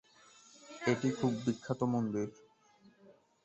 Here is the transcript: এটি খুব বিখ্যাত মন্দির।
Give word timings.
এটি 0.87 1.09
খুব 1.19 1.31
বিখ্যাত 1.45 1.81
মন্দির। 1.93 2.27